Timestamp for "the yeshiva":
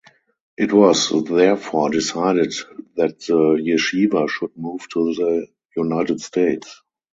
3.19-4.27